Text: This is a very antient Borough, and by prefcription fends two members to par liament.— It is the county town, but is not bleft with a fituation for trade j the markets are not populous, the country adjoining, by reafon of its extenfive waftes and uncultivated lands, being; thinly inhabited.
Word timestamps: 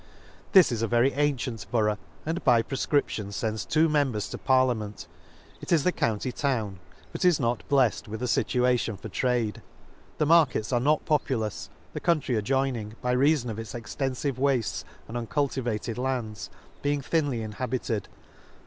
This 0.53 0.71
is 0.71 0.81
a 0.81 0.87
very 0.87 1.13
antient 1.13 1.63
Borough, 1.69 1.99
and 2.25 2.43
by 2.43 2.63
prefcription 2.63 3.31
fends 3.31 3.65
two 3.67 3.87
members 3.87 4.29
to 4.29 4.39
par 4.39 4.65
liament.— 4.65 5.05
It 5.61 5.71
is 5.71 5.83
the 5.83 5.91
county 5.91 6.31
town, 6.31 6.79
but 7.11 7.23
is 7.23 7.39
not 7.39 7.61
bleft 7.69 8.07
with 8.07 8.23
a 8.23 8.25
fituation 8.25 8.99
for 8.99 9.09
trade 9.09 9.53
j 9.57 9.61
the 10.17 10.25
markets 10.25 10.73
are 10.73 10.79
not 10.79 11.05
populous, 11.05 11.69
the 11.93 11.99
country 11.99 12.35
adjoining, 12.35 12.95
by 12.99 13.13
reafon 13.13 13.51
of 13.51 13.59
its 13.59 13.73
extenfive 13.75 14.39
waftes 14.39 14.83
and 15.07 15.15
uncultivated 15.15 15.99
lands, 15.99 16.49
being; 16.81 17.01
thinly 17.01 17.43
inhabited. 17.43 18.07